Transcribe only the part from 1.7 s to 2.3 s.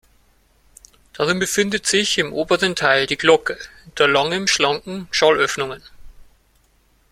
sich